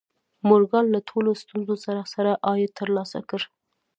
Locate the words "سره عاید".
2.13-2.71